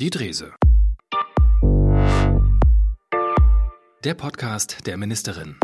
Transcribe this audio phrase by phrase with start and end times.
[0.00, 0.52] Die Drese.
[4.04, 5.56] Der Podcast der Ministerin.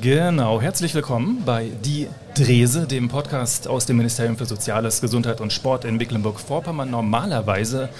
[0.00, 5.52] Genau, herzlich willkommen bei Die Drese, dem Podcast aus dem Ministerium für Soziales, Gesundheit und
[5.52, 6.90] Sport in Mecklenburg-Vorpommern.
[6.90, 7.90] Normalerweise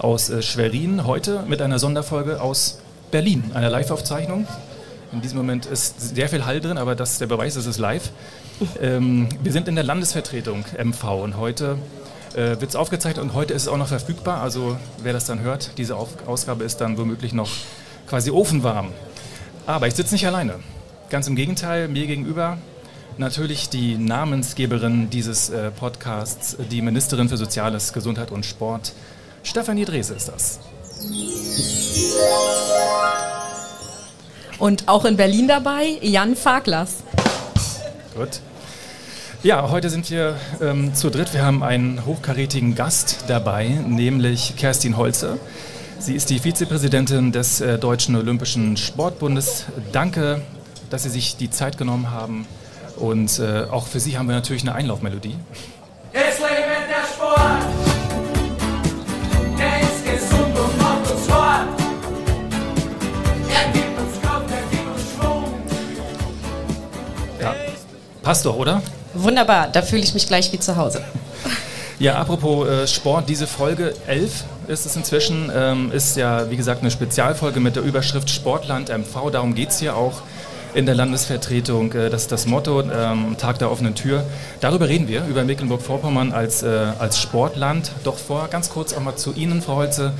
[0.00, 2.80] aus äh, Schwerin, heute mit einer Sonderfolge aus
[3.12, 4.48] Berlin, einer Live-Aufzeichnung.
[5.12, 7.78] In diesem Moment ist sehr viel Hall drin, aber das ist der Beweis, es ist
[7.78, 8.10] live.
[8.80, 11.78] Ähm, wir sind in der Landesvertretung MV und heute
[12.34, 14.42] äh, wird es aufgezeichnet und heute ist es auch noch verfügbar.
[14.42, 17.50] Also wer das dann hört, diese Auf Ausgabe ist dann womöglich noch
[18.06, 18.92] quasi ofenwarm.
[19.66, 20.56] Aber ich sitze nicht alleine.
[21.08, 22.58] Ganz im Gegenteil, mir gegenüber
[23.16, 28.92] natürlich die Namensgeberin dieses äh, Podcasts, die Ministerin für Soziales, Gesundheit und Sport,
[29.42, 30.60] Stefanie Drese ist das.
[34.58, 37.04] Und auch in Berlin dabei Jan Faglas.
[38.16, 38.40] Gut.
[39.44, 41.32] Ja, heute sind wir ähm, zu dritt.
[41.32, 45.38] Wir haben einen hochkarätigen Gast dabei, nämlich Kerstin Holze.
[46.00, 49.66] Sie ist die Vizepräsidentin des äh, Deutschen Olympischen Sportbundes.
[49.92, 50.42] Danke,
[50.90, 52.46] dass Sie sich die Zeit genommen haben.
[52.96, 55.36] Und äh, auch für Sie haben wir natürlich eine Einlaufmelodie.
[68.28, 68.82] Passt doch, oder?
[69.14, 71.00] Wunderbar, da fühle ich mich gleich wie zu Hause.
[71.98, 76.82] Ja, apropos äh, Sport, diese Folge 11 ist es inzwischen, ähm, ist ja wie gesagt
[76.82, 79.30] eine Spezialfolge mit der Überschrift Sportland MV.
[79.32, 80.20] Darum geht es hier auch
[80.74, 81.90] in der Landesvertretung.
[81.94, 84.24] Äh, das ist das Motto, ähm, Tag der offenen Tür.
[84.60, 86.68] Darüber reden wir, über Mecklenburg-Vorpommern als, äh,
[86.98, 87.92] als Sportland.
[88.04, 90.12] Doch vor ganz kurz auch mal zu Ihnen, Frau Holze.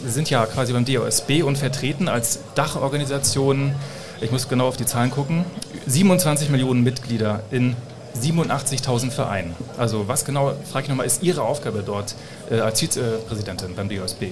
[0.00, 3.74] Sie sind ja quasi beim DOSB und vertreten als Dachorganisation,
[4.20, 5.44] ich muss genau auf die Zahlen gucken,
[5.86, 7.76] 27 Millionen Mitglieder in
[8.20, 9.54] 87.000 Vereinen.
[9.76, 12.14] Also was genau, frage ich nochmal, ist Ihre Aufgabe dort
[12.50, 14.24] äh, als Vizepräsidentin beim DOSB?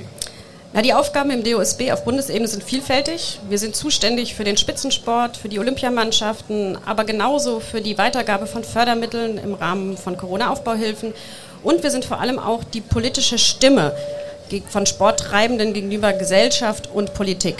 [0.73, 3.39] Na, die Aufgaben im DOSB auf Bundesebene sind vielfältig.
[3.49, 8.65] Wir sind zuständig für den Spitzensport, für die Olympiamannschaften, aber genauso für die Weitergabe von
[8.65, 11.15] Fördermitteln im Rahmen von Corona-Aufbauhilfen.
[11.63, 13.93] Und wir sind vor allem auch die politische Stimme
[14.69, 17.57] von Sporttreibenden gegenüber Gesellschaft und Politik.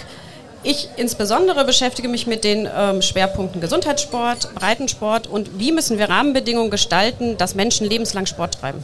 [0.69, 6.69] Ich insbesondere beschäftige mich mit den ähm, Schwerpunkten Gesundheitssport, Breitensport und wie müssen wir Rahmenbedingungen
[6.69, 8.83] gestalten, dass Menschen lebenslang Sport treiben.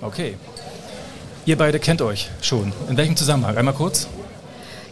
[0.00, 0.36] Okay.
[1.46, 2.72] Ihr beide kennt euch schon.
[2.88, 3.56] In welchem Zusammenhang?
[3.56, 4.08] Einmal kurz.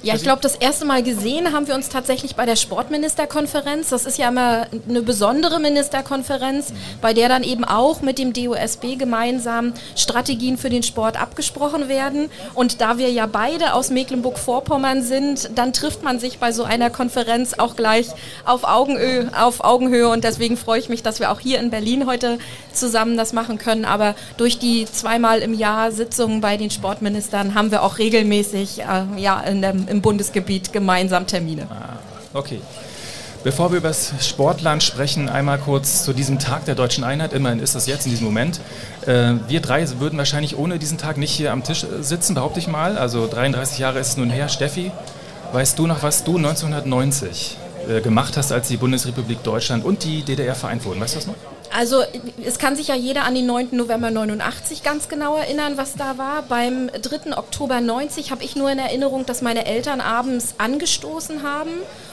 [0.02, 3.90] Ja, ich glaube, das erste Mal gesehen haben wir uns tatsächlich bei der Sportministerkonferenz.
[3.90, 6.72] Das ist ja immer eine besondere Ministerkonferenz,
[7.02, 12.30] bei der dann eben auch mit dem DOSB gemeinsam Strategien für den Sport abgesprochen werden.
[12.54, 16.88] Und da wir ja beide aus Mecklenburg-Vorpommern sind, dann trifft man sich bei so einer
[16.88, 18.06] Konferenz auch gleich
[18.46, 20.08] auf Augenhöhe, auf Augenhöhe.
[20.08, 22.38] Und deswegen freue ich mich, dass wir auch hier in Berlin heute
[22.72, 23.84] zusammen das machen können.
[23.84, 29.20] Aber durch die zweimal im Jahr Sitzungen bei den Sportministern haben wir auch regelmäßig äh,
[29.20, 31.66] ja, in dem im Bundesgebiet gemeinsam Termine.
[31.70, 31.98] Ah,
[32.32, 32.60] okay.
[33.42, 37.32] Bevor wir über das Sportland sprechen, einmal kurz zu diesem Tag der deutschen Einheit.
[37.32, 38.60] Immerhin ist das jetzt in diesem Moment.
[39.06, 42.68] Äh, wir drei würden wahrscheinlich ohne diesen Tag nicht hier am Tisch sitzen, behaupte ich
[42.68, 42.98] mal.
[42.98, 44.50] Also 33 Jahre ist es nun her.
[44.50, 44.92] Steffi,
[45.52, 47.56] weißt du noch, was du 1990
[47.88, 51.00] äh, gemacht hast, als die Bundesrepublik Deutschland und die DDR vereint wurden?
[51.00, 51.34] Weißt du das noch?
[51.72, 52.02] Also
[52.44, 53.68] es kann sich ja jeder an den 9.
[53.72, 56.42] November 89 ganz genau erinnern, was da war.
[56.42, 57.36] Beim 3.
[57.36, 61.70] Oktober 90 habe ich nur in Erinnerung, dass meine Eltern abends angestoßen haben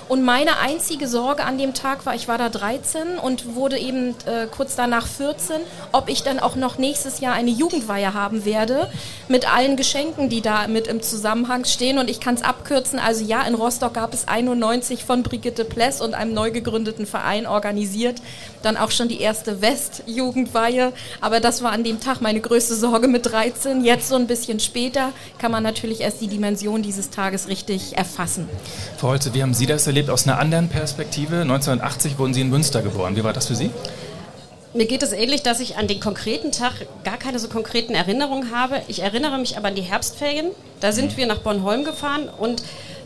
[0.10, 4.16] und meine einzige Sorge an dem Tag war, ich war da 13 und wurde eben
[4.26, 5.58] äh, kurz danach 14,
[5.92, 8.90] ob ich dann auch noch nächstes Jahr eine Jugendweihe haben werde
[9.28, 11.98] mit allen Geschenken, die da mit im Zusammenhang stehen.
[11.98, 13.00] Und ich kann es abkürzen.
[13.00, 17.46] Also ja, in Rostock gab es 91 von Brigitte Pless und einem neu gegründeten Verein
[17.46, 18.22] organisiert.
[18.64, 20.94] Dann auch schon die erste West-Jugendweihe.
[21.20, 23.84] Aber das war an dem Tag meine größte Sorge mit 13.
[23.84, 28.48] Jetzt so ein bisschen später kann man natürlich erst die Dimension dieses Tages richtig erfassen.
[28.98, 29.97] Frau Holze, wie haben Sie das erlebt?
[29.98, 31.42] Erlebt aus einer anderen Perspektive.
[31.42, 33.16] 1980 wurden Sie in Münster geboren.
[33.16, 33.72] Wie war das für Sie?
[34.76, 38.56] Mir geht es ähnlich, dass ich an den konkreten Tag gar keine so konkreten Erinnerungen
[38.56, 38.80] habe.
[38.88, 40.52] Ich erinnere mich aber an die Herbstferien.
[40.82, 41.18] Da sind mhm.
[41.18, 42.62] wir nach Bornholm gefahren und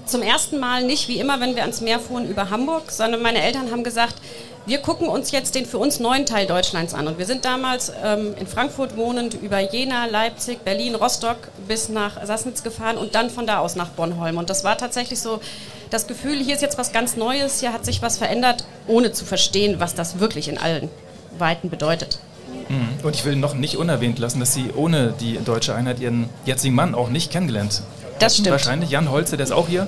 [0.05, 3.41] zum ersten Mal nicht wie immer, wenn wir ans Meer fuhren, über Hamburg, sondern meine
[3.41, 4.15] Eltern haben gesagt,
[4.65, 7.07] wir gucken uns jetzt den für uns neuen Teil Deutschlands an.
[7.07, 11.37] Und wir sind damals ähm, in Frankfurt wohnend über Jena, Leipzig, Berlin, Rostock
[11.69, 14.37] bis nach Sassnitz gefahren und dann von da aus nach Bornholm.
[14.37, 15.39] Und das war tatsächlich so
[15.91, 19.25] das Gefühl, hier ist jetzt was ganz Neues, hier hat sich was verändert, ohne zu
[19.25, 20.89] verstehen, was das wirklich in allen
[21.37, 22.19] Weiten bedeutet.
[22.69, 23.05] Mhm.
[23.05, 26.73] Und ich will noch nicht unerwähnt lassen, dass Sie ohne die deutsche Einheit Ihren jetzigen
[26.73, 27.83] Mann auch nicht kennengelernt
[28.19, 28.51] Das stimmt.
[28.51, 29.87] Wahrscheinlich Jan Holze, der ist auch hier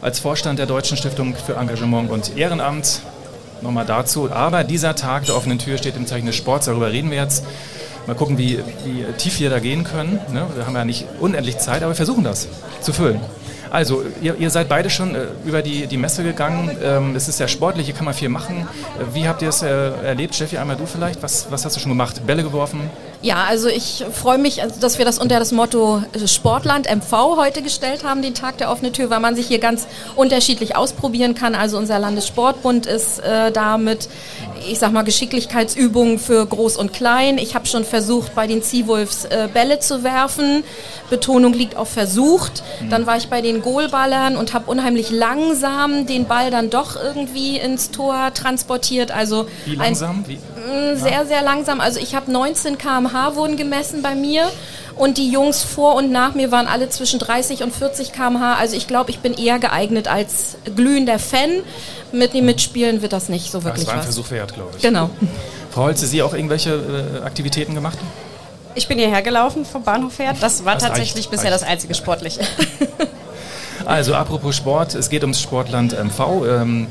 [0.00, 3.02] als Vorstand der Deutschen Stiftung für Engagement und Ehrenamt.
[3.60, 4.30] nochmal dazu.
[4.30, 7.44] Aber dieser Tag der offenen Tür steht im Zeichen des Sports, darüber reden wir jetzt.
[8.08, 10.18] Mal gucken, wie, wie tief wir da gehen können.
[10.32, 10.44] Ne?
[10.56, 12.48] Wir haben ja nicht unendlich Zeit, aber wir versuchen das
[12.80, 13.20] zu füllen.
[13.72, 16.76] Also, ihr, ihr seid beide schon äh, über die, die Messe gegangen.
[16.84, 18.68] Ähm, es ist sehr sportlich, hier kann man viel machen.
[19.00, 20.34] Äh, wie habt ihr es äh, erlebt?
[20.34, 21.22] Steffi, einmal du vielleicht.
[21.22, 22.26] Was, was hast du schon gemacht?
[22.26, 22.90] Bälle geworfen?
[23.22, 27.38] Ja, also ich freue mich, also, dass wir das unter das Motto äh, Sportland MV
[27.38, 29.86] heute gestellt haben, den Tag der offenen Tür, weil man sich hier ganz
[30.16, 31.54] unterschiedlich ausprobieren kann.
[31.54, 33.78] Also unser Landessportbund ist äh, da
[34.70, 37.38] ich sag mal, Geschicklichkeitsübungen für Groß und Klein.
[37.38, 40.64] Ich habe schon versucht, bei den Seawolves äh, Bälle zu werfen.
[41.10, 42.62] Betonung liegt auf versucht.
[42.80, 42.90] Mhm.
[42.90, 47.58] Dann war ich bei den Goalballern und habe unheimlich langsam den Ball dann doch irgendwie
[47.58, 49.10] ins Tor transportiert.
[49.10, 50.24] Also Wie langsam?
[50.26, 50.36] Wie?
[50.36, 51.80] Mm, sehr, sehr langsam.
[51.80, 54.50] Also ich habe 19 km/h wurden gemessen bei mir
[54.96, 58.54] und die Jungs vor und nach mir waren alle zwischen 30 und 40 km/h.
[58.54, 61.50] Also ich glaube, ich bin eher geeignet als glühender Fan.
[62.12, 64.06] Mit dem Mitspielen wird das nicht so wirklich Das war ein was.
[64.06, 64.82] Versuch wert, glaube ich.
[64.82, 65.10] Genau.
[65.70, 67.96] Frau Holze, Sie auch irgendwelche äh, Aktivitäten gemacht?
[68.74, 70.34] Ich bin hierher gelaufen vom Bahnhof her.
[70.40, 71.62] Das war Das tatsächlich reicht, bisher reicht.
[71.62, 72.40] das einzige Sportliche.
[73.84, 76.20] Also, apropos Sport, es geht ums Sportland MV.
[76.46, 76.86] Ähm,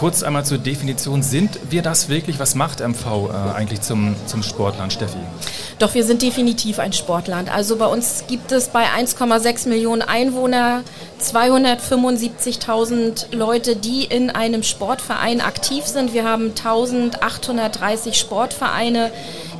[0.00, 1.22] kurz einmal zur Definition.
[1.22, 2.38] Sind wir das wirklich?
[2.38, 5.18] Was macht MV äh, eigentlich zum, zum Sportland, Steffi?
[5.78, 7.52] Doch wir sind definitiv ein Sportland.
[7.52, 10.84] Also bei uns gibt es bei 1,6 Millionen Einwohner
[11.20, 16.12] 275.000 Leute, die in einem Sportverein aktiv sind.
[16.14, 19.10] Wir haben 1830 Sportvereine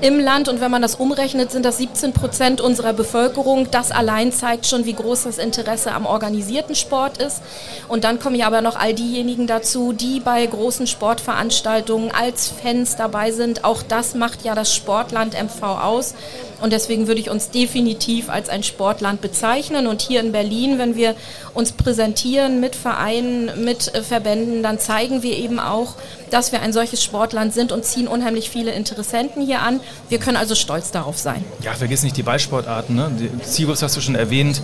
[0.01, 3.71] im Land und wenn man das umrechnet, sind das 17 Prozent unserer Bevölkerung.
[3.71, 7.43] Das allein zeigt schon, wie groß das Interesse am organisierten Sport ist.
[7.89, 12.97] Und dann kommen ja aber noch all diejenigen dazu, die bei großen Sportveranstaltungen als Fans
[12.97, 13.65] dabei sind.
[13.65, 16.15] Auch das macht ja das Sportland MV aus.
[16.61, 19.87] Und deswegen würde ich uns definitiv als ein Sportland bezeichnen.
[19.87, 21.15] Und hier in Berlin, wenn wir
[21.55, 25.95] uns präsentieren mit Vereinen, mit äh, Verbänden, dann zeigen wir eben auch,
[26.31, 29.81] dass wir ein solches Sportland sind und ziehen unheimlich viele Interessenten hier an.
[30.09, 31.45] Wir können also stolz darauf sein.
[31.62, 32.95] Ja, vergiss nicht die Ballsportarten.
[32.95, 33.11] Ne?
[33.19, 34.62] Die Seawolves hast du schon erwähnt.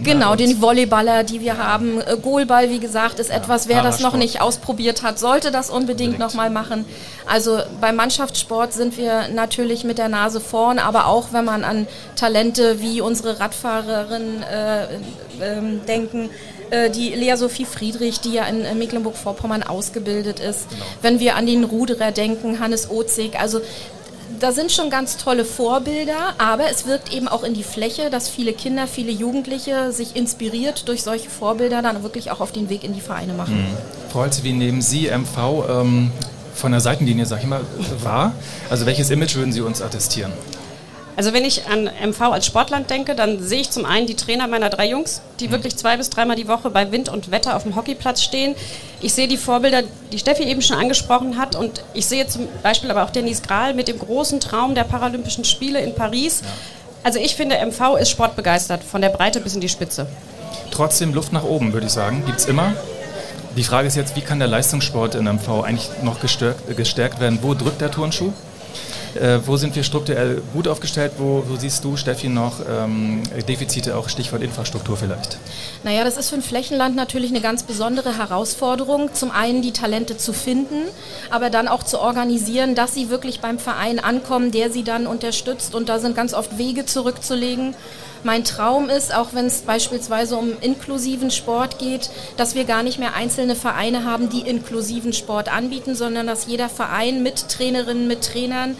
[0.00, 2.00] Genau, den Volleyballer, die wir haben.
[2.00, 6.14] Äh, Goalball, wie gesagt, ist etwas, wer das noch nicht ausprobiert hat, sollte das unbedingt,
[6.14, 6.18] Unbedingt.
[6.18, 6.84] nochmal machen.
[7.26, 11.86] Also beim Mannschaftssport sind wir natürlich mit der Nase vorn, aber auch wenn man an
[12.16, 14.86] Talente wie unsere Radfahrerin äh,
[15.40, 16.30] ähm, denken,
[16.70, 20.66] äh, die Lea Sophie Friedrich, die ja in äh, Mecklenburg-Vorpommern ausgebildet ist.
[21.02, 23.60] Wenn wir an den Ruderer denken, Hannes Ozig, also
[24.40, 28.28] da sind schon ganz tolle Vorbilder, aber es wirkt eben auch in die Fläche, dass
[28.28, 32.84] viele Kinder, viele Jugendliche sich inspiriert durch solche Vorbilder dann wirklich auch auf den Weg
[32.84, 33.66] in die Vereine machen.
[34.10, 36.12] Frau Holze, wie nehmen Sie MV ähm,
[36.54, 37.60] von der Seitenlinie, sag ich mal,
[38.02, 38.32] wahr?
[38.70, 40.32] Also welches Image würden Sie uns attestieren?
[41.18, 44.46] Also wenn ich an MV als Sportland denke, dann sehe ich zum einen die Trainer
[44.46, 47.64] meiner drei Jungs, die wirklich zwei bis dreimal die Woche bei Wind und Wetter auf
[47.64, 48.54] dem Hockeyplatz stehen.
[49.00, 49.82] Ich sehe die Vorbilder,
[50.12, 53.74] die Steffi eben schon angesprochen hat und ich sehe zum Beispiel aber auch Denise Grahl
[53.74, 56.42] mit dem großen Traum der Paralympischen Spiele in Paris.
[57.02, 60.06] Also ich finde, MV ist sportbegeistert, von der Breite bis in die Spitze.
[60.70, 62.22] Trotzdem Luft nach oben, würde ich sagen.
[62.26, 62.74] Gibt es immer.
[63.56, 67.40] Die Frage ist jetzt, wie kann der Leistungssport in MV eigentlich noch gestärkt, gestärkt werden?
[67.42, 68.32] Wo drückt der Turnschuh?
[69.14, 71.12] Äh, wo sind wir strukturell gut aufgestellt?
[71.18, 75.38] Wo, wo siehst du, Steffi, noch ähm, Defizite, auch Stichwort Infrastruktur vielleicht?
[75.82, 79.14] Naja, das ist für ein Flächenland natürlich eine ganz besondere Herausforderung.
[79.14, 80.82] Zum einen die Talente zu finden,
[81.30, 85.74] aber dann auch zu organisieren, dass sie wirklich beim Verein ankommen, der sie dann unterstützt.
[85.74, 87.74] Und da sind ganz oft Wege zurückzulegen.
[88.24, 92.98] Mein Traum ist, auch wenn es beispielsweise um inklusiven Sport geht, dass wir gar nicht
[92.98, 98.24] mehr einzelne Vereine haben, die inklusiven Sport anbieten, sondern dass jeder Verein mit Trainerinnen, mit
[98.24, 98.76] Trainern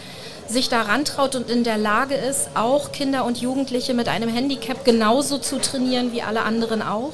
[0.47, 4.83] sich daran traut und in der Lage ist, auch Kinder und Jugendliche mit einem Handicap
[4.83, 7.13] genauso zu trainieren wie alle anderen auch.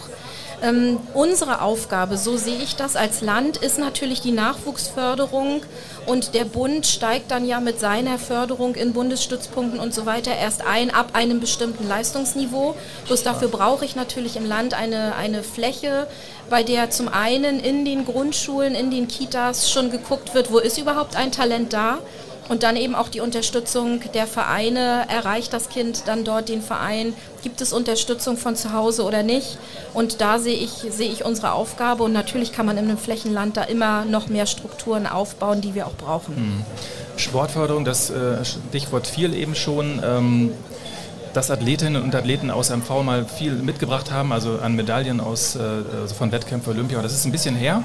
[0.62, 5.62] Ähm, unsere Aufgabe, so sehe ich das als Land, ist natürlich die Nachwuchsförderung.
[6.06, 10.66] Und der Bund steigt dann ja mit seiner Förderung in Bundesstützpunkten und so weiter erst
[10.66, 12.76] ein ab einem bestimmten Leistungsniveau.
[13.08, 16.08] Bloß dafür brauche ich natürlich im Land eine, eine Fläche,
[16.50, 20.78] bei der zum einen in den Grundschulen, in den Kitas schon geguckt wird, wo ist
[20.78, 21.98] überhaupt ein Talent da
[22.48, 25.06] und dann eben auch die Unterstützung der Vereine.
[25.10, 27.14] Erreicht das Kind dann dort den Verein?
[27.42, 29.58] Gibt es Unterstützung von zu Hause oder nicht?
[29.94, 32.04] Und da sehe ich, sehe ich unsere Aufgabe.
[32.04, 35.88] Und natürlich kann man in einem Flächenland da immer noch mehr Strukturen aufbauen, die wir
[35.88, 36.64] auch brauchen.
[37.18, 40.02] Sportförderung, das äh, Stichwort fiel eben schon.
[40.04, 40.52] Ähm,
[41.34, 45.60] dass Athletinnen und Athleten aus MV mal viel mitgebracht haben, also an Medaillen aus, äh,
[46.02, 47.02] also von Wettkämpfen Olympia.
[47.02, 47.84] Das ist ein bisschen her.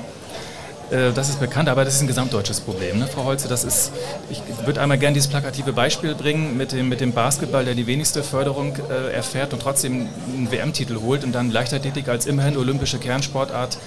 [0.90, 3.48] Äh, Das ist bekannt, aber das ist ein gesamtdeutsches Problem, ne, Frau Holze.
[3.48, 3.92] Das ist,
[4.30, 7.86] ich würde einmal gerne dieses plakative Beispiel bringen mit dem, mit dem Basketball, der die
[7.86, 12.98] wenigste Förderung äh, erfährt und trotzdem einen WM-Titel holt und dann Leichtathletik als immerhin olympische
[12.98, 13.78] Kernsportart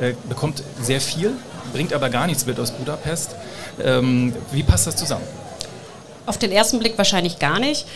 [0.00, 1.32] äh, bekommt sehr viel
[1.72, 3.34] bringt aber gar nichts mit aus Budapest.
[3.82, 5.24] Ähm, wie passt das zusammen?
[6.26, 7.86] Auf den ersten Blick wahrscheinlich gar nicht.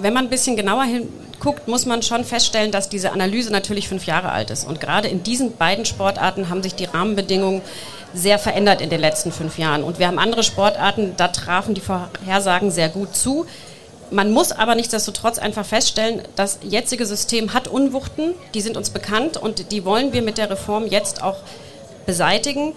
[0.00, 4.04] Wenn man ein bisschen genauer hinguckt, muss man schon feststellen, dass diese Analyse natürlich fünf
[4.04, 4.66] Jahre alt ist.
[4.66, 7.62] Und gerade in diesen beiden Sportarten haben sich die Rahmenbedingungen
[8.14, 9.82] sehr verändert in den letzten fünf Jahren.
[9.82, 13.46] Und wir haben andere Sportarten, da trafen die Vorhersagen sehr gut zu.
[14.10, 19.36] Man muss aber nichtsdestotrotz einfach feststellen, das jetzige System hat Unwuchten, die sind uns bekannt
[19.36, 21.36] und die wollen wir mit der Reform jetzt auch
[22.06, 22.72] beseitigen.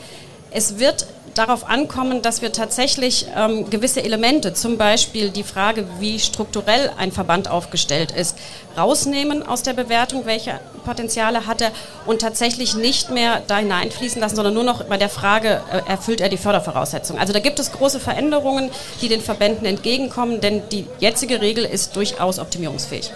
[0.52, 6.20] Es wird darauf ankommen, dass wir tatsächlich ähm, gewisse Elemente, zum Beispiel die Frage, wie
[6.20, 8.38] strukturell ein Verband aufgestellt ist,
[8.78, 11.72] rausnehmen aus der Bewertung, welche Potenziale hat er
[12.06, 16.22] und tatsächlich nicht mehr da hineinfließen lassen, sondern nur noch bei der Frage, äh, erfüllt
[16.22, 17.20] er die Fördervoraussetzungen.
[17.20, 18.70] Also da gibt es große Veränderungen,
[19.02, 23.12] die den Verbänden entgegenkommen, denn die jetzige Regel ist durchaus optimierungsfähig.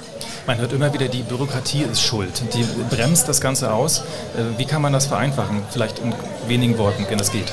[0.48, 2.30] Man hört immer wieder, die Bürokratie ist schuld.
[2.54, 2.64] Die
[2.96, 4.00] bremst das Ganze aus.
[4.00, 5.64] Äh, wie kann man das vereinfachen?
[5.72, 6.14] Vielleicht in
[6.48, 7.52] wenigen Worten, wenn es geht.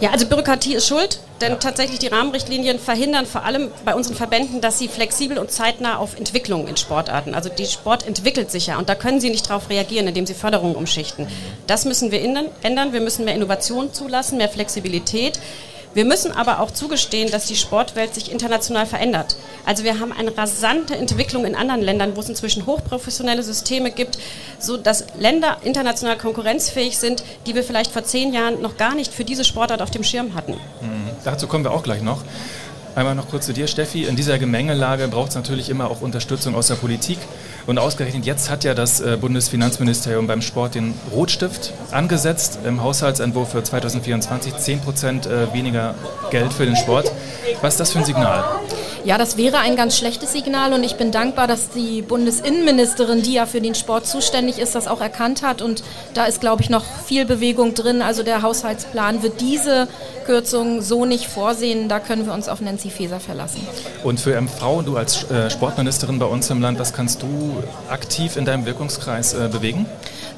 [0.00, 1.58] Ja, also Bürokratie ist schuld, denn ja.
[1.58, 6.16] tatsächlich die Rahmenrichtlinien verhindern vor allem bei unseren Verbänden, dass sie flexibel und zeitnah auf
[6.16, 9.68] Entwicklung in Sportarten, also die Sport entwickelt sich ja und da können sie nicht darauf
[9.68, 11.28] reagieren, indem sie Förderungen umschichten.
[11.66, 15.38] Das müssen wir ändern, wir müssen mehr Innovation zulassen, mehr Flexibilität.
[15.92, 19.36] Wir müssen aber auch zugestehen, dass die Sportwelt sich international verändert.
[19.66, 24.18] Also wir haben eine rasante Entwicklung in anderen Ländern, wo es inzwischen hochprofessionelle Systeme gibt,
[24.58, 29.12] so dass Länder international konkurrenzfähig sind, die wir vielleicht vor zehn Jahren noch gar nicht
[29.12, 30.52] für diese Sportart auf dem Schirm hatten.
[30.52, 31.10] Mhm.
[31.24, 32.22] Dazu kommen wir auch gleich noch.
[32.96, 34.04] Einmal noch kurz zu dir, Steffi.
[34.04, 37.18] In dieser Gemengelage braucht es natürlich immer auch Unterstützung aus der Politik.
[37.66, 43.52] Und ausgerechnet jetzt hat ja das äh, Bundesfinanzministerium beim Sport den Rotstift angesetzt im Haushaltsentwurf
[43.52, 45.94] für 2024 10 Prozent äh, weniger
[46.30, 47.12] Geld für den Sport.
[47.60, 48.44] Was ist das für ein Signal?
[49.04, 53.32] Ja, das wäre ein ganz schlechtes Signal und ich bin dankbar, dass die Bundesinnenministerin, die
[53.32, 55.82] ja für den Sport zuständig ist, das auch erkannt hat und
[56.12, 58.02] da ist, glaube ich, noch viel Bewegung drin.
[58.02, 59.88] Also der Haushaltsplan wird diese
[60.26, 61.88] Kürzung so nicht vorsehen.
[61.88, 63.66] Da können wir uns auf Nancy Faeser verlassen.
[64.04, 68.36] Und für MV, du als äh, Sportministerin bei uns im Land, was kannst du aktiv
[68.36, 69.84] in deinem Wirkungskreis äh, bewegen?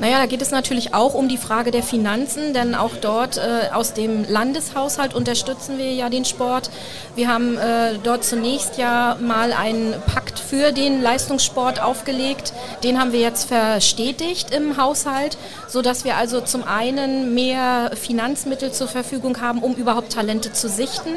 [0.01, 3.73] Naja, da geht es natürlich auch um die Frage der Finanzen, denn auch dort äh,
[3.73, 6.71] aus dem Landeshaushalt unterstützen wir ja den Sport.
[7.15, 7.59] Wir haben
[8.03, 12.53] dort zunächst ja mal einen Pakt für den Leistungssport aufgelegt.
[12.83, 15.37] Den haben wir jetzt verstetigt im Haushalt,
[15.69, 21.11] sodass wir also zum einen mehr Finanzmittel zur Verfügung haben, um überhaupt Talente zu sichten,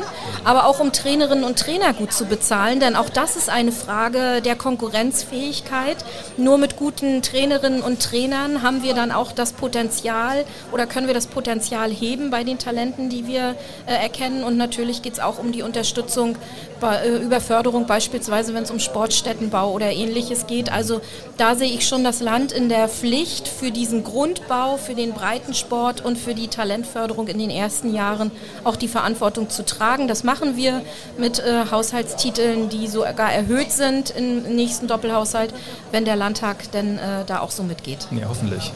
[0.44, 4.42] aber auch um Trainerinnen und Trainer gut zu bezahlen, denn auch das ist eine Frage
[4.42, 5.96] der Konkurrenzfähigkeit.
[6.36, 10.44] Nur mit guten Trainerinnen und Trainern haben wir dann auch das Potenzial
[10.74, 13.56] oder können wir das Potenzial heben bei den Talenten, die wir
[13.86, 14.44] äh, erkennen.
[14.44, 16.38] Und natürlich geht es auch um die Unterstützung
[16.82, 20.70] bei, äh, über Förderung, beispielsweise wenn es um Sportstättenbau oder ähnliches geht.
[20.70, 21.00] Also
[21.38, 26.04] da sehe ich schon das Land in der Pflicht für diesen Grundbau, für den Breitensport
[26.04, 28.32] und für die Talentförderung in den ersten Jahren
[28.66, 30.10] auch die Verantwortung zu tragen.
[30.10, 30.82] Das machen wir
[31.18, 35.54] mit äh, Haushaltstiteln, die sogar erhöht sind im nächsten Doppelhaushalt,
[35.92, 38.08] wenn der Landtag denn äh, da auch so mitgeht.
[38.12, 38.72] Ja, hoffentlich.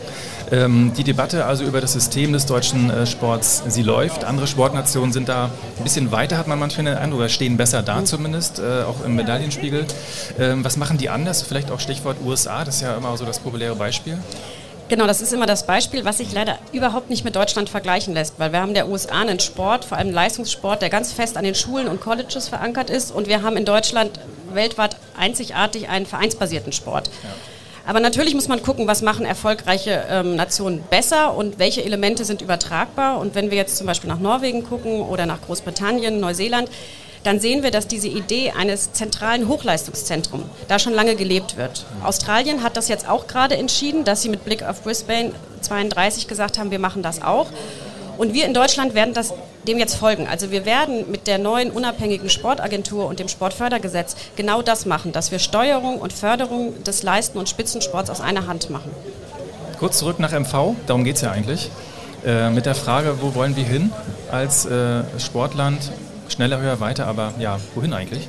[0.52, 4.24] Ähm, die Debatte also über das System des deutschen äh, Sports, sie läuft.
[4.24, 7.84] Andere Sportnationen sind da ein bisschen weiter, hat man manchmal den Eindruck, oder stehen besser
[7.84, 9.86] da zumindest, äh, auch im Medaillenspiegel.
[10.40, 11.42] Ähm, was machen die anders?
[11.42, 14.18] Vielleicht auch Stichwort USA, das ist ja immer so das populäre Beispiel.
[14.90, 18.40] Genau, das ist immer das Beispiel, was sich leider überhaupt nicht mit Deutschland vergleichen lässt,
[18.40, 21.54] weil wir haben der USA einen Sport, vor allem Leistungssport, der ganz fest an den
[21.54, 24.20] Schulen und Colleges verankert ist und wir haben in Deutschland
[24.52, 27.12] weltweit einzigartig einen vereinsbasierten Sport.
[27.24, 27.30] Ja.
[27.86, 32.42] Aber natürlich muss man gucken, was machen erfolgreiche ähm, Nationen besser und welche Elemente sind
[32.42, 33.20] übertragbar.
[33.20, 36.70] Und wenn wir jetzt zum Beispiel nach Norwegen gucken oder nach Großbritannien, Neuseeland,
[37.24, 41.86] dann sehen wir, dass diese Idee eines zentralen Hochleistungszentrums da schon lange gelebt wird.
[42.04, 46.58] Australien hat das jetzt auch gerade entschieden, dass sie mit Blick auf Brisbane 32 gesagt
[46.58, 47.48] haben, wir machen das auch.
[48.18, 49.34] Und wir in Deutschland werden das
[49.68, 50.28] dem jetzt folgen.
[50.28, 55.32] Also wir werden mit der neuen unabhängigen Sportagentur und dem Sportfördergesetz genau das machen, dass
[55.32, 58.92] wir Steuerung und Förderung des Leisten- und Spitzensports aus einer Hand machen.
[59.80, 61.70] Kurz zurück nach MV, darum geht es ja eigentlich.
[62.26, 63.92] Äh, mit der Frage, wo wollen wir hin
[64.32, 65.92] als äh, Sportland?
[66.30, 68.28] Schneller, höher, weiter, aber ja, wohin eigentlich?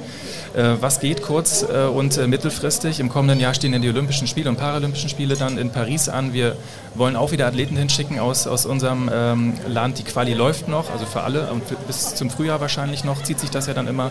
[0.54, 2.98] Äh, was geht kurz- äh, und äh, mittelfristig?
[2.98, 6.32] Im kommenden Jahr stehen ja die Olympischen Spiele und Paralympischen Spiele dann in Paris an.
[6.32, 6.56] Wir
[6.94, 9.98] wollen auch wieder Athleten hinschicken aus, aus unserem ähm, Land.
[9.98, 13.50] Die Quali läuft noch, also für alle und bis zum Frühjahr wahrscheinlich noch zieht sich
[13.50, 14.10] das ja dann immer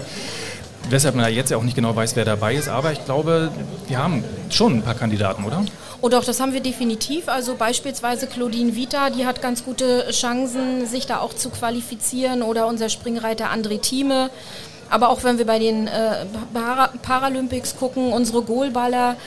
[0.90, 2.70] weshalb man ja jetzt ja auch nicht genau weiß, wer dabei ist.
[2.70, 3.52] Aber ich glaube,
[3.88, 5.66] wir haben schon ein paar Kandidaten, oder?
[6.02, 7.28] Oh doch, das haben wir definitiv.
[7.28, 12.42] Also beispielsweise Claudine Vita, die hat ganz gute Chancen, sich da auch zu qualifizieren.
[12.42, 14.30] Oder unser Springreiter André Thieme.
[14.90, 19.18] Aber auch wenn wir bei den äh, Para Paralympics gucken, unsere Goalballer,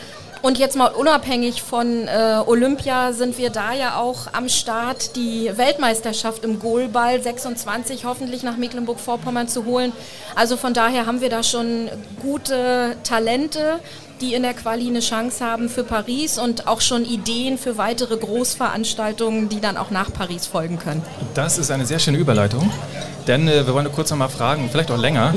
[0.43, 5.51] Und jetzt mal unabhängig von äh, Olympia sind wir da ja auch am Start, die
[5.57, 9.93] Weltmeisterschaft im Goalball 26 hoffentlich nach Mecklenburg-Vorpommern zu holen.
[10.35, 11.89] Also von daher haben wir da schon
[12.21, 13.79] gute Talente,
[14.21, 18.17] die in der Quali eine Chance haben für Paris und auch schon Ideen für weitere
[18.17, 21.03] Großveranstaltungen, die dann auch nach Paris folgen können.
[21.35, 22.69] Das ist eine sehr schöne Überleitung,
[23.27, 25.35] denn äh, wir wollen nur kurz noch mal fragen, vielleicht auch länger.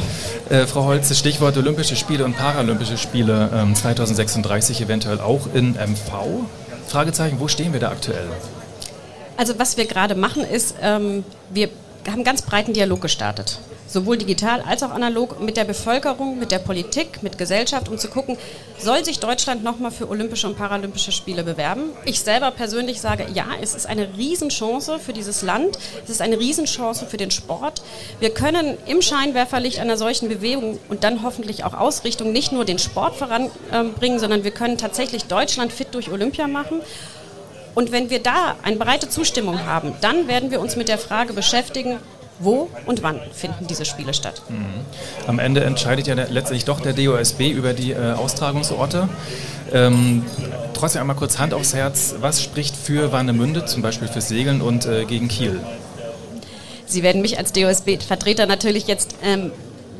[0.49, 5.71] Äh, Frau Holz, das Stichwort Olympische Spiele und Paralympische Spiele ähm, 2036 eventuell auch in
[5.73, 6.45] MV?
[6.87, 8.27] Fragezeichen, wo stehen wir da aktuell?
[9.37, 11.69] Also was wir gerade machen ist, ähm, wir
[12.09, 13.59] haben ganz breiten Dialog gestartet.
[13.87, 18.07] Sowohl digital als auch analog mit der Bevölkerung, mit der Politik, mit Gesellschaft, um zu
[18.09, 18.37] gucken,
[18.79, 21.91] soll sich Deutschland nochmal für Olympische und Paralympische Spiele bewerben?
[22.03, 26.39] Ich selber persönlich sage, ja, es ist eine Riesenchance für dieses Land, es ist eine
[26.39, 27.83] Riesenchance für den Sport.
[28.19, 32.79] Wir können im Scheinwerferlicht einer solchen Bewegung und dann hoffentlich auch Ausrichtung nicht nur den
[32.79, 36.81] Sport voranbringen, sondern wir können tatsächlich Deutschland fit durch Olympia machen.
[37.75, 41.33] Und wenn wir da eine breite Zustimmung haben, dann werden wir uns mit der Frage
[41.33, 41.99] beschäftigen,
[42.39, 44.41] wo und wann finden diese Spiele statt.
[45.27, 49.09] Am Ende entscheidet ja der, letztlich doch der DOSB über die äh, Austragungsorte.
[49.73, 50.23] Ähm,
[50.73, 52.15] trotzdem einmal kurz Hand aufs Herz.
[52.19, 55.59] Was spricht für Warnemünde, zum Beispiel fürs Segeln und äh, gegen Kiel?
[56.85, 59.51] Sie werden mich als DOSB-Vertreter natürlich jetzt ähm,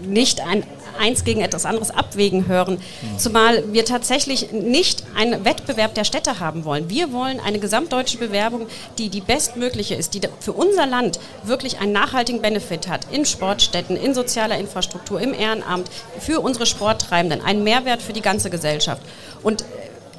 [0.05, 0.63] nicht ein
[0.99, 2.79] eins gegen etwas anderes abwägen hören.
[3.17, 6.89] Zumal wir tatsächlich nicht einen Wettbewerb der Städte haben wollen.
[6.89, 11.91] Wir wollen eine gesamtdeutsche Bewerbung, die die bestmögliche ist, die für unser Land wirklich einen
[11.91, 13.07] nachhaltigen Benefit hat.
[13.11, 17.41] In Sportstätten, in sozialer Infrastruktur, im Ehrenamt, für unsere Sporttreibenden.
[17.41, 19.01] Einen Mehrwert für die ganze Gesellschaft.
[19.43, 19.63] Und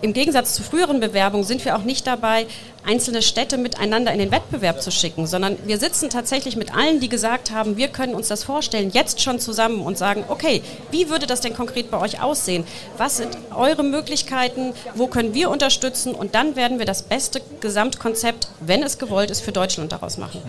[0.03, 2.47] im Gegensatz zu früheren Bewerbungen sind wir auch nicht dabei,
[2.85, 7.09] einzelne Städte miteinander in den Wettbewerb zu schicken, sondern wir sitzen tatsächlich mit allen, die
[7.09, 11.27] gesagt haben, wir können uns das vorstellen, jetzt schon zusammen und sagen, okay, wie würde
[11.27, 12.65] das denn konkret bei euch aussehen?
[12.97, 14.73] Was sind eure Möglichkeiten?
[14.95, 16.15] Wo können wir unterstützen?
[16.15, 20.41] Und dann werden wir das beste Gesamtkonzept, wenn es gewollt ist, für Deutschland daraus machen.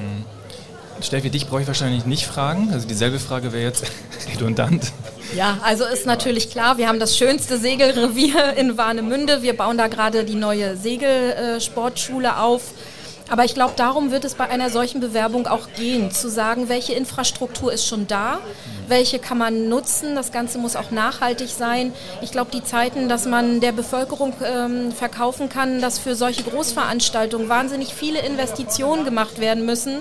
[1.02, 2.70] Steffi, dich brauche ich wahrscheinlich nicht fragen.
[2.72, 3.86] Also dieselbe Frage wäre jetzt
[4.34, 4.92] redundant.
[5.36, 9.42] Ja, also ist natürlich klar, wir haben das schönste Segelrevier in Warnemünde.
[9.42, 12.74] Wir bauen da gerade die neue Segelsportschule auf.
[13.30, 16.94] Aber ich glaube, darum wird es bei einer solchen Bewerbung auch gehen, zu sagen, welche
[16.94, 18.40] Infrastruktur ist schon da,
[18.88, 20.16] welche kann man nutzen.
[20.16, 21.94] Das Ganze muss auch nachhaltig sein.
[22.22, 27.50] Ich glaube, die Zeiten, dass man der Bevölkerung ähm, verkaufen kann, dass für solche Großveranstaltungen
[27.50, 29.98] wahnsinnig viele Investitionen gemacht werden müssen,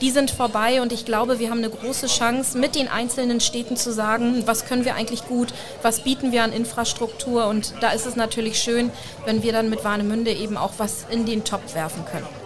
[0.00, 3.76] die sind vorbei und ich glaube, wir haben eine große Chance, mit den einzelnen Städten
[3.76, 8.06] zu sagen, was können wir eigentlich gut, was bieten wir an Infrastruktur und da ist
[8.06, 8.90] es natürlich schön,
[9.26, 12.41] wenn wir dann mit Warnemünde eben auch was in den Topf werfen können.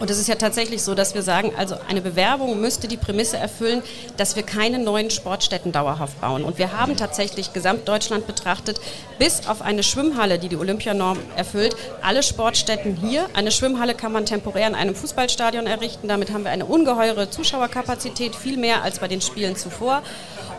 [0.00, 3.36] Und es ist ja tatsächlich so, dass wir sagen, also eine Bewerbung müsste die Prämisse
[3.36, 3.82] erfüllen,
[4.16, 6.42] dass wir keine neuen Sportstätten dauerhaft bauen.
[6.42, 8.80] Und wir haben tatsächlich Gesamtdeutschland betrachtet,
[9.18, 13.26] bis auf eine Schwimmhalle, die die Olympianorm erfüllt, alle Sportstätten hier.
[13.34, 16.08] Eine Schwimmhalle kann man temporär in einem Fußballstadion errichten.
[16.08, 20.02] Damit haben wir eine ungeheure Zuschauerkapazität, viel mehr als bei den Spielen zuvor.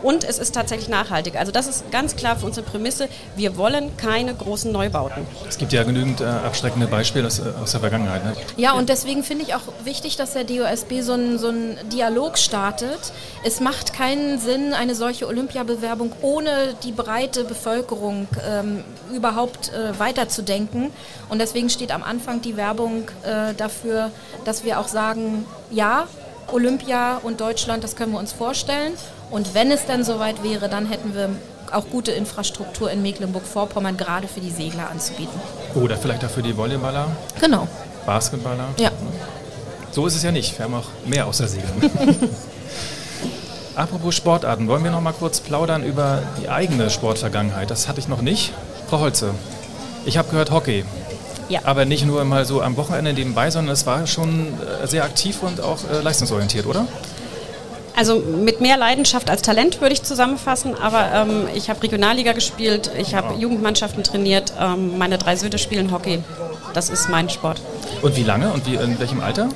[0.02, 1.36] Und es ist tatsächlich nachhaltig.
[1.36, 3.08] Also das ist ganz klar für unsere Prämisse.
[3.36, 5.26] Wir wollen keine großen Neubauten.
[5.48, 8.24] Es gibt ja genügend äh, abschreckende Beispiele aus, äh, aus der Vergangenheit.
[8.24, 8.34] Ne?
[8.56, 12.38] Ja, und deswegen finde ich auch wichtig, dass der DOSB so einen so einen Dialog
[12.38, 13.12] startet.
[13.44, 20.90] Es macht keinen Sinn, eine solche Olympiabewerbung ohne die breite Bevölkerung ähm, überhaupt äh, weiterzudenken.
[21.28, 24.10] Und deswegen steht am Anfang die Werbung äh, dafür,
[24.44, 26.06] dass wir auch sagen, ja,
[26.52, 28.92] Olympia und Deutschland, das können wir uns vorstellen.
[29.30, 31.30] Und wenn es dann soweit wäre, dann hätten wir
[31.72, 35.40] auch gute Infrastruktur in Mecklenburg-Vorpommern, gerade für die Segler anzubieten.
[35.74, 37.06] Oder vielleicht auch für die Volleyballer,
[37.40, 37.66] Genau.
[38.06, 38.68] Basketballer.
[38.78, 38.90] Ja.
[39.90, 40.58] So ist es ja nicht.
[40.58, 41.90] Wir haben auch mehr außer Segeln.
[43.74, 47.70] Apropos Sportarten, wollen wir noch mal kurz plaudern über die eigene Sportvergangenheit?
[47.70, 48.52] Das hatte ich noch nicht.
[48.88, 49.34] Frau Holze,
[50.04, 50.84] ich habe gehört Hockey.
[51.48, 51.60] Ja.
[51.64, 55.42] Aber nicht nur mal so am Wochenende nebenbei, sondern es war schon äh, sehr aktiv
[55.42, 56.86] und auch äh, leistungsorientiert, oder?
[57.94, 62.90] Also mit mehr Leidenschaft als Talent würde ich zusammenfassen, aber ähm, ich habe Regionalliga gespielt,
[62.98, 66.20] ich habe Jugendmannschaften trainiert, ähm, meine drei Söhne spielen Hockey.
[66.72, 67.60] Das ist mein Sport.
[68.00, 69.48] Und wie lange und wie, in welchem Alter?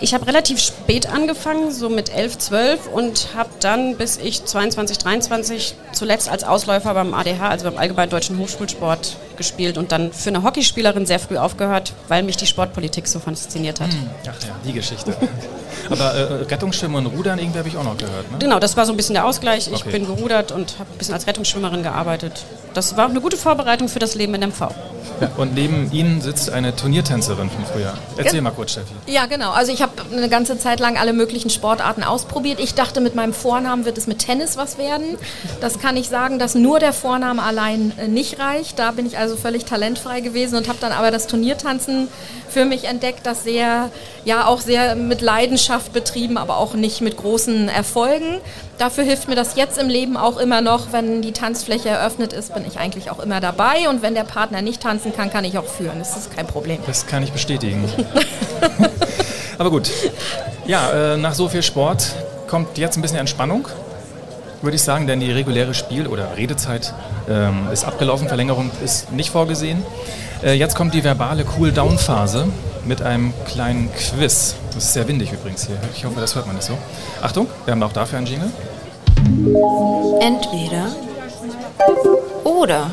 [0.00, 4.98] Ich habe relativ spät angefangen, so mit 11, 12 und habe dann bis ich 22,
[4.98, 10.28] 23 zuletzt als Ausläufer beim ADH, also beim Allgemeinen Deutschen Hochschulsport gespielt und dann für
[10.28, 13.88] eine Hockeyspielerin sehr früh aufgehört, weil mich die Sportpolitik so fasziniert hat.
[14.24, 14.34] Ach ja,
[14.66, 15.16] die Geschichte.
[15.90, 18.30] Aber äh, Rettungsschwimmen und Rudern irgendwie habe ich auch noch gehört.
[18.30, 18.38] Ne?
[18.38, 19.68] Genau, das war so ein bisschen der Ausgleich.
[19.68, 19.90] Ich Okay.
[19.92, 22.44] bin gerudert und habe ein bisschen als Rettungsschwimmerin gearbeitet.
[22.74, 24.60] Das war auch eine gute Vorbereitung für das Leben in MV.
[25.20, 27.94] Ja, und neben Ihnen sitzt eine Turniertänzerin von früher.
[28.16, 28.92] Erzähl mal kurz, Steffi.
[29.06, 29.50] Ja, genau.
[29.50, 32.60] Also ich habe eine ganze Zeit lang alle möglichen Sportarten ausprobiert.
[32.60, 35.16] Ich dachte, mit meinem Vornamen wird es mit Tennis was werden.
[35.60, 38.78] Das kann ich sagen, dass nur der Vorname allein äh, nicht reicht.
[38.78, 42.08] Da bin ich also also völlig talentfrei gewesen und habe dann aber das Turniertanzen
[42.48, 43.90] für mich entdeckt, das sehr,
[44.24, 48.40] ja auch sehr mit Leidenschaft betrieben, aber auch nicht mit großen Erfolgen.
[48.78, 52.54] Dafür hilft mir das jetzt im Leben auch immer noch, wenn die Tanzfläche eröffnet ist,
[52.54, 55.58] bin ich eigentlich auch immer dabei und wenn der Partner nicht tanzen kann, kann ich
[55.58, 55.98] auch führen.
[55.98, 56.78] Das ist kein Problem.
[56.86, 57.84] Das kann ich bestätigen.
[59.58, 59.90] aber gut.
[60.66, 62.14] Ja, äh, nach so viel Sport
[62.46, 63.68] kommt jetzt ein bisschen Entspannung
[64.62, 66.92] würde ich sagen, denn die reguläre Spiel- oder Redezeit
[67.28, 69.82] ähm, ist abgelaufen, Verlängerung ist nicht vorgesehen.
[70.42, 72.46] Äh, jetzt kommt die verbale Cool-Down-Phase
[72.84, 74.54] mit einem kleinen Quiz.
[74.74, 75.76] Das ist sehr windig übrigens hier.
[75.94, 76.76] Ich hoffe, das hört man nicht so.
[77.22, 78.50] Achtung, wir haben auch dafür einen Jingle.
[80.20, 80.86] Entweder
[82.44, 82.90] oder.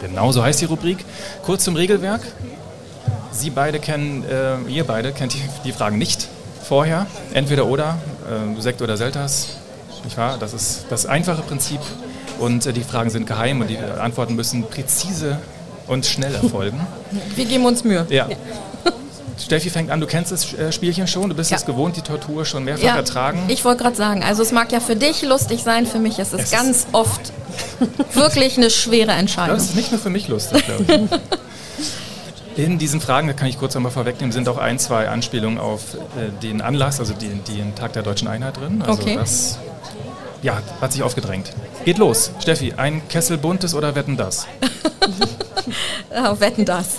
[0.00, 1.04] Genau so heißt die Rubrik.
[1.44, 2.22] Kurz zum Regelwerk.
[3.30, 6.28] Sie beide kennen, äh, ihr beide kennt die, die Fragen nicht
[6.62, 7.06] vorher.
[7.32, 9.56] Entweder oder, äh, Sekt oder Selters,
[10.04, 10.36] nicht wahr?
[10.38, 11.80] Das ist das einfache Prinzip
[12.38, 15.38] und äh, die Fragen sind geheim und die Antworten müssen präzise
[15.86, 16.80] und schnell erfolgen.
[17.36, 18.06] Wir geben uns Mühe.
[18.10, 18.28] Ja.
[19.38, 21.56] Steffi fängt an, du kennst das äh, Spielchen schon, du bist Ja.
[21.56, 23.40] es gewohnt, die Tortur schon mehrfach Ja, ertragen.
[23.48, 26.32] ich wollte gerade sagen, also es mag ja für dich lustig sein, für mich ist
[26.32, 27.32] es, Es ist- ganz oft
[28.14, 29.56] wirklich eine schwere Entscheidung.
[29.56, 30.84] Das ist nicht nur für mich lustig, glaube
[32.56, 32.62] ich.
[32.64, 35.94] In diesen Fragen, da kann ich kurz einmal vorwegnehmen, sind auch ein, zwei Anspielungen auf
[35.94, 38.82] äh, den Anlass, also den, den Tag der deutschen Einheit drin.
[38.86, 39.16] Also Okay.
[39.16, 39.58] das
[40.42, 41.52] ja, hat sich aufgedrängt.
[41.84, 42.32] Geht los.
[42.40, 44.46] Steffi, ein Kessel buntes oder wetten das?
[46.12, 46.98] Ja, wetten das.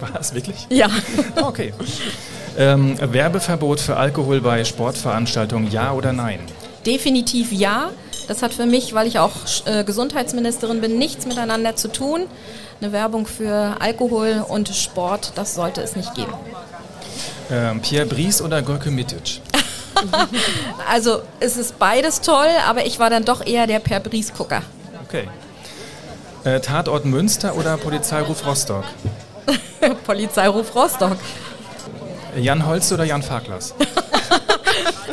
[0.00, 0.66] War es wirklich?
[0.70, 0.88] Ja.
[1.42, 1.72] Okay.
[2.56, 6.38] Ähm, Werbeverbot für Alkohol bei Sportveranstaltungen, ja oder nein?
[6.86, 7.90] Definitiv ja.
[8.28, 9.32] Das hat für mich, weil ich auch
[9.66, 12.22] äh, Gesundheitsministerin bin, nichts miteinander zu tun.
[12.80, 16.32] Eine Werbung für Alkohol und Sport, das sollte es nicht geben.
[17.50, 19.40] Ähm, Pierre Brice oder Gorke Mitic?
[20.90, 24.62] Also es ist beides toll, aber ich war dann doch eher der Per Bries-Gucker.
[25.04, 25.28] Okay.
[26.44, 28.84] Äh, Tatort Münster oder Polizeiruf Rostock?
[30.06, 31.16] Polizeiruf Rostock.
[32.36, 33.74] Jan Holz oder Jan Farklas?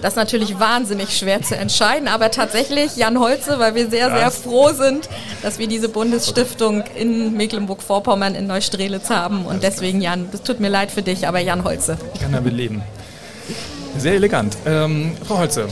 [0.02, 4.32] Das ist natürlich wahnsinnig schwer zu entscheiden, aber tatsächlich Jan Holze, weil wir sehr, sehr
[4.32, 5.08] froh sind,
[5.44, 9.46] dass wir diese Bundesstiftung in Mecklenburg-Vorpommern in Neustrelitz haben.
[9.46, 11.98] Und deswegen, Jan, es tut mir leid für dich, aber Jan Holze.
[12.16, 12.82] Ich kann damit leben.
[13.98, 14.58] Sehr elegant.
[14.66, 15.68] Ähm, Frau Holze,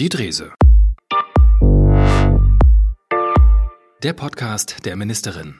[0.00, 0.50] Die Drese.
[4.02, 5.56] Der Podcast der Ministerin.